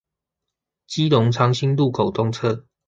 [0.87, 2.63] 基隆長興路口東側